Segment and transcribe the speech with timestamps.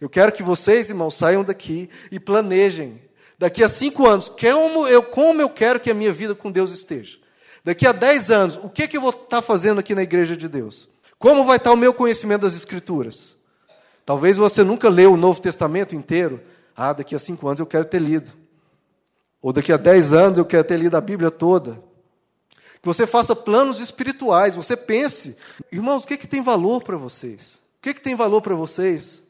[0.00, 3.00] Eu quero que vocês, irmãos, saiam daqui e planejem.
[3.38, 6.72] Daqui a cinco anos, como eu, como eu quero que a minha vida com Deus
[6.72, 7.18] esteja.
[7.64, 10.48] Daqui a dez anos, o que, que eu vou estar fazendo aqui na igreja de
[10.48, 10.88] Deus?
[11.18, 13.36] Como vai estar o meu conhecimento das Escrituras?
[14.06, 16.40] Talvez você nunca leu o Novo Testamento inteiro.
[16.74, 18.32] Ah, daqui a cinco anos eu quero ter lido.
[19.42, 21.82] Ou daqui a dez anos eu quero ter lido a Bíblia toda.
[22.82, 25.36] Que você faça planos espirituais, você pense.
[25.70, 27.60] Irmãos, o que, que tem valor para vocês?
[27.78, 29.22] O que, que tem valor para vocês?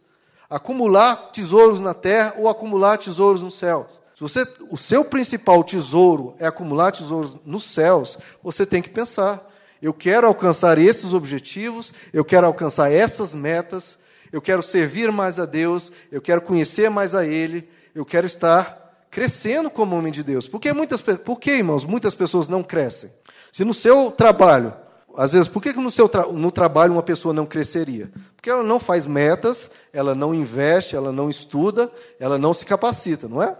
[0.51, 4.01] Acumular tesouros na terra ou acumular tesouros nos céus?
[4.17, 9.49] Se você, o seu principal tesouro é acumular tesouros nos céus, você tem que pensar.
[9.81, 13.97] Eu quero alcançar esses objetivos, eu quero alcançar essas metas,
[14.33, 19.07] eu quero servir mais a Deus, eu quero conhecer mais a Ele, eu quero estar
[19.11, 20.47] crescendo como homem de Deus.
[20.47, 23.11] Por que, muitas, por que irmãos, muitas pessoas não crescem?
[23.53, 24.75] Se no seu trabalho,
[25.21, 28.11] às vezes, por que no, seu tra no trabalho uma pessoa não cresceria?
[28.35, 33.29] Porque ela não faz metas, ela não investe, ela não estuda, ela não se capacita,
[33.29, 33.55] não é?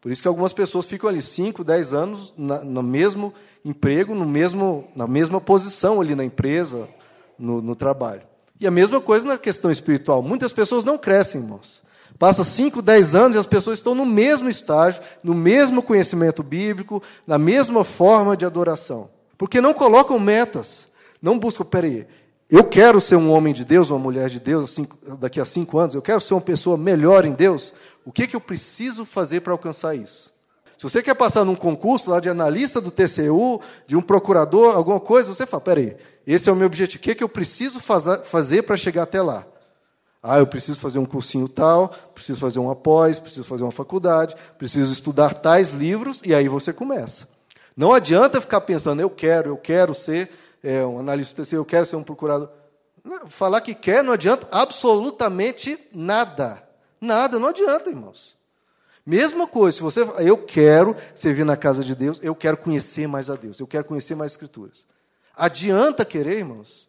[0.00, 4.24] Por isso que algumas pessoas ficam ali 5, 10 anos na, no mesmo emprego, no
[4.24, 6.88] mesmo, na mesma posição ali na empresa,
[7.38, 8.22] no, no trabalho.
[8.58, 10.22] E a mesma coisa na questão espiritual.
[10.22, 11.82] Muitas pessoas não crescem, irmãos.
[12.18, 17.02] Passa 5, 10 anos e as pessoas estão no mesmo estágio, no mesmo conhecimento bíblico,
[17.26, 19.10] na mesma forma de adoração.
[19.36, 20.90] Porque não colocam metas.
[21.22, 22.06] Não buscam, peraí,
[22.50, 24.76] eu quero ser um homem de Deus, uma mulher de Deus,
[25.18, 27.72] daqui a cinco anos, eu quero ser uma pessoa melhor em Deus.
[28.04, 30.32] O que, que eu preciso fazer para alcançar isso?
[30.76, 34.98] Se você quer passar num concurso lá de analista do TCU, de um procurador, alguma
[34.98, 37.00] coisa, você fala: peraí, esse é o meu objetivo.
[37.00, 39.46] O que, que eu preciso fazer para chegar até lá?
[40.20, 44.36] Ah, eu preciso fazer um cursinho tal, preciso fazer um após, preciso fazer uma faculdade,
[44.58, 47.28] preciso estudar tais livros, e aí você começa.
[47.76, 50.30] Não adianta ficar pensando, eu quero, eu quero ser
[50.62, 52.50] é, um analista do TCU, eu quero ser um procurador.
[53.26, 56.62] Falar que quer não adianta absolutamente nada.
[57.00, 58.36] Nada, não adianta, irmãos.
[59.04, 60.02] Mesma coisa, se você.
[60.18, 63.84] Eu quero servir na casa de Deus, eu quero conhecer mais a Deus, eu quero
[63.84, 64.86] conhecer mais Escrituras.
[65.36, 66.88] Adianta querer, irmãos,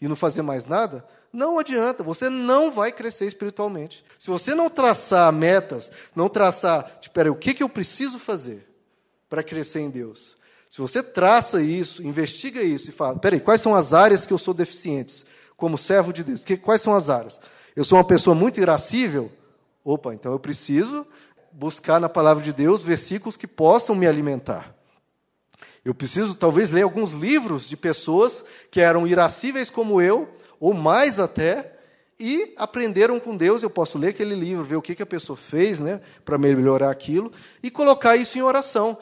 [0.00, 1.04] e não fazer mais nada?
[1.30, 4.02] Não adianta, você não vai crescer espiritualmente.
[4.18, 8.66] Se você não traçar metas, não traçar, tipo, peraí, o que, que eu preciso fazer
[9.28, 10.36] para crescer em Deus?
[10.70, 14.38] Se você traça isso, investiga isso e fala, peraí, quais são as áreas que eu
[14.38, 15.24] sou deficiente
[15.56, 16.44] como servo de Deus?
[16.44, 17.40] Que, quais são as áreas?
[17.74, 19.32] Eu sou uma pessoa muito irascível?
[19.84, 21.04] Opa, então eu preciso
[21.50, 24.72] buscar na palavra de Deus versículos que possam me alimentar.
[25.84, 30.28] Eu preciso talvez ler alguns livros de pessoas que eram irascíveis como eu,
[30.60, 31.74] ou mais até,
[32.18, 33.62] e aprenderam com Deus.
[33.62, 36.90] Eu posso ler aquele livro, ver o que, que a pessoa fez né, para melhorar
[36.90, 37.32] aquilo,
[37.62, 38.96] e colocar isso em oração.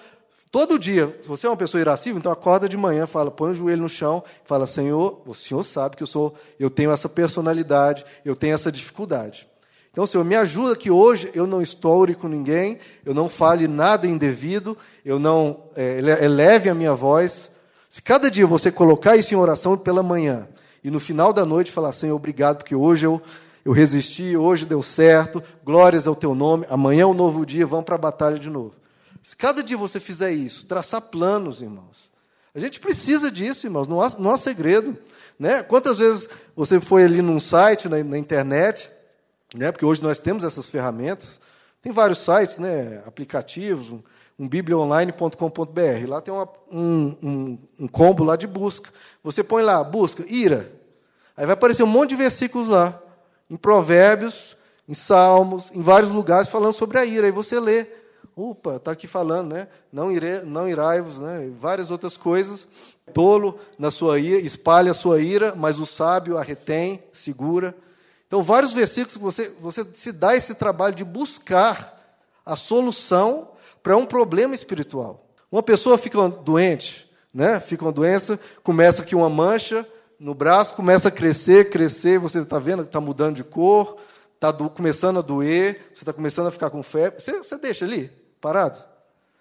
[0.51, 3.55] Todo dia, se você é uma pessoa irascível, então acorda de manhã, fala, põe o
[3.55, 8.05] joelho no chão, fala, Senhor, o Senhor sabe que eu sou, eu tenho essa personalidade,
[8.25, 9.47] eu tenho essa dificuldade.
[9.91, 14.07] Então, Senhor, me ajuda que hoje eu não estoure com ninguém, eu não fale nada
[14.07, 17.51] indevido, eu não é, eleve a minha voz.
[17.91, 20.49] Se cada dia você colocar isso em oração pela manhã
[20.83, 23.21] e no final da noite falar, Senhor, obrigado, porque hoje eu,
[23.65, 27.85] eu resisti, hoje deu certo, glórias ao teu nome, amanhã é um novo dia, vamos
[27.85, 28.78] para a batalha de novo.
[29.29, 32.11] Se cada dia você fizer isso, traçar planos, irmãos,
[32.55, 34.97] a gente precisa disso, irmãos, não há, não há segredo.
[35.39, 35.63] Né?
[35.63, 38.91] Quantas vezes você foi ali num site, na, na internet,
[39.55, 39.71] né?
[39.71, 41.43] porque hoje nós temos essas ferramentas.
[41.83, 43.03] Tem vários sites, né?
[43.05, 44.01] aplicativos, um,
[44.39, 46.09] um bibliaonline.com.br.
[46.09, 48.91] Lá tem uma, um, um, um, combo lá de busca.
[49.23, 50.73] Você põe lá, busca, ira.
[51.37, 52.99] Aí vai aparecer um monte de versículos lá,
[53.51, 54.57] em provérbios,
[54.89, 57.27] em salmos, em vários lugares, falando sobre a ira.
[57.27, 57.98] Aí você lê.
[58.41, 59.67] Opa, está aqui falando, né?
[59.93, 61.51] Não, ire, não irai-vos, né?
[61.59, 62.69] várias outras coisas.
[63.13, 67.75] Tolo na sua ira, espalha a sua ira, mas o sábio a retém, segura.
[68.29, 71.99] Então, vários versículos que você, você se dá esse trabalho de buscar
[72.47, 73.49] a solução
[73.83, 75.27] para um problema espiritual.
[75.51, 77.59] Uma pessoa fica doente, né?
[77.59, 79.85] fica uma doença, começa aqui uma mancha
[80.17, 83.97] no braço, começa a crescer, crescer, você está vendo que está mudando de cor,
[84.37, 87.21] está começando a doer, você está começando a ficar com febre.
[87.21, 88.81] Você, você deixa ali, parado?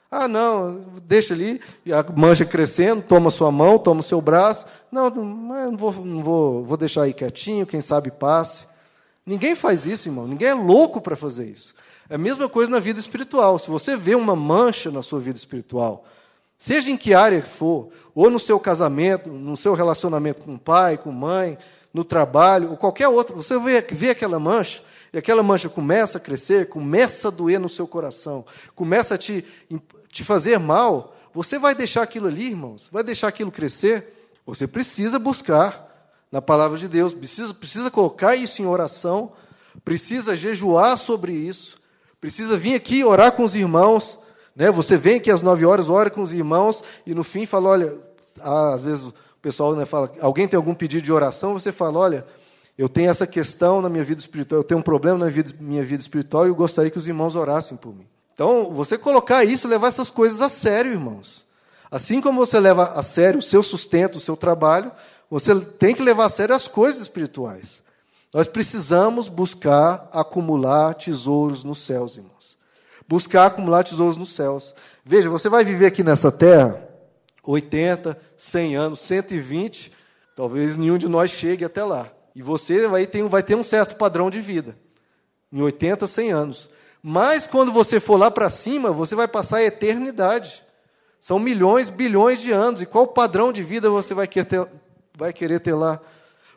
[0.10, 1.60] Ah, não, deixa ali,
[1.92, 4.66] a mancha crescendo, toma sua mão, toma o seu braço.
[4.90, 8.68] Não, não, vou, não vou, vou deixar aí quietinho, quem sabe passe.
[9.26, 10.26] Ninguém faz isso, irmão.
[10.26, 11.76] Ninguém é louco para fazer isso.
[12.10, 13.60] É a mesma coisa na vida espiritual.
[13.60, 16.06] Se você vê uma mancha na sua vida espiritual,
[16.58, 20.98] seja em que área for, ou no seu casamento, no seu relacionamento com o pai,
[20.98, 21.58] com mãe,
[21.94, 26.22] no trabalho, ou qualquer outro, você vê, vê aquela mancha, e aquela mancha começa a
[26.22, 28.46] crescer, começa a doer no seu coração,
[28.76, 29.44] começa a te,
[30.10, 32.90] te fazer mal, você vai deixar aquilo ali, irmãos?
[32.92, 34.32] Vai deixar aquilo crescer?
[34.46, 35.86] Você precisa buscar
[36.32, 37.14] na palavra de Deus.
[37.14, 39.34] Precisa, precisa colocar isso em oração
[39.84, 41.78] precisa jejuar sobre isso,
[42.20, 44.20] precisa vir aqui orar com os irmãos.
[44.56, 44.72] Né?
[44.72, 47.98] Você vem aqui às nove horas, ora com os irmãos, e no fim fala: olha,
[48.42, 52.26] às vezes o pessoal né, fala, alguém tem algum pedido de oração, você fala: olha,
[52.78, 55.84] eu tenho essa questão na minha vida espiritual, eu tenho um problema na vida, minha
[55.84, 58.06] vida espiritual e eu gostaria que os irmãos orassem por mim.
[58.34, 61.44] Então, você colocar isso, levar essas coisas a sério, irmãos.
[61.90, 64.92] Assim como você leva a sério o seu sustento, o seu trabalho,
[65.30, 67.82] você tem que levar a sério as coisas espirituais.
[68.32, 72.58] Nós precisamos buscar acumular tesouros nos céus, irmãos.
[73.08, 74.76] Buscar acumular tesouros nos céus.
[75.04, 76.88] Veja, você vai viver aqui nessa terra
[77.44, 79.92] 80, 100 anos, 120,
[80.36, 82.12] talvez nenhum de nós chegue até lá.
[82.38, 84.78] E você vai ter, vai ter um certo padrão de vida,
[85.52, 86.70] em 80, 100 anos.
[87.02, 90.64] Mas quando você for lá para cima, você vai passar a eternidade.
[91.20, 92.80] São milhões, bilhões de anos.
[92.80, 94.68] E qual padrão de vida você vai querer ter,
[95.18, 96.00] vai querer ter lá?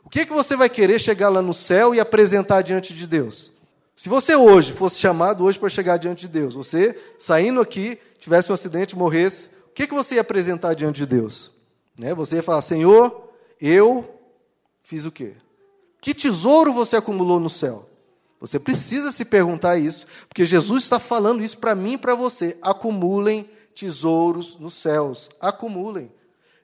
[0.05, 3.51] O que, que você vai querer chegar lá no céu e apresentar diante de Deus?
[3.97, 8.51] Se você hoje fosse chamado hoje para chegar diante de Deus, você saindo aqui, tivesse
[8.51, 11.51] um acidente, morresse, o que, que você ia apresentar diante de Deus?
[11.99, 12.13] Né?
[12.13, 14.21] Você ia falar, Senhor, eu
[14.83, 15.37] fiz o quê?
[16.01, 17.89] Que tesouro você acumulou no céu?
[18.41, 22.57] Você precisa se perguntar isso, porque Jesus está falando isso para mim e para você.
[22.63, 25.29] Acumulem tesouros nos céus.
[25.39, 26.11] Acumulem.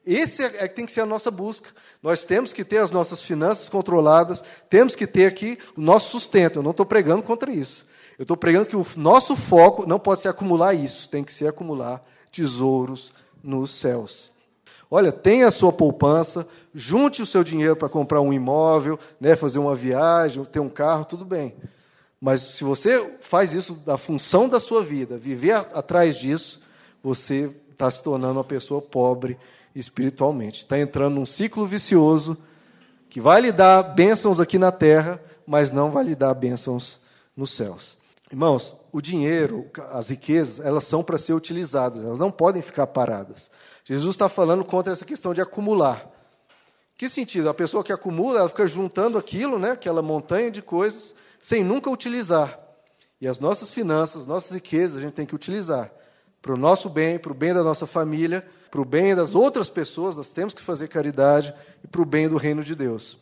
[0.06, 1.68] Esse é, é que tem que ser a nossa busca.
[2.02, 6.60] Nós temos que ter as nossas finanças controladas, temos que ter aqui o nosso sustento.
[6.60, 7.84] Eu não estou pregando contra isso.
[8.18, 11.48] Eu estou pregando que o nosso foco não pode ser acumular isso, tem que ser
[11.48, 13.12] acumular tesouros
[13.42, 14.32] nos céus.
[14.90, 19.58] Olha, tenha a sua poupança, junte o seu dinheiro para comprar um imóvel, né, fazer
[19.58, 21.54] uma viagem, ter um carro, tudo bem.
[22.20, 26.60] Mas se você faz isso da função da sua vida, viver atrás disso,
[27.02, 29.36] você está se tornando uma pessoa pobre
[29.74, 30.60] espiritualmente.
[30.60, 32.36] Está entrando num ciclo vicioso
[33.08, 36.98] que vai lhe dar bênçãos aqui na terra, mas não vai lhe dar bênçãos
[37.36, 37.96] nos céus.
[38.31, 43.50] Irmãos, o dinheiro, as riquezas, elas são para ser utilizadas, elas não podem ficar paradas.
[43.84, 46.11] Jesus está falando contra essa questão de acumular.
[46.96, 47.49] Que sentido?
[47.49, 51.90] A pessoa que acumula, ela fica juntando aquilo, né, aquela montanha de coisas, sem nunca
[51.90, 52.58] utilizar.
[53.20, 55.93] E as nossas finanças, nossas riquezas, a gente tem que utilizar
[56.46, 59.69] para o nosso bem, para o bem da nossa família, para o bem das outras
[59.69, 61.52] pessoas, nós temos que fazer caridade
[61.82, 63.19] e para o bem do reino de Deus.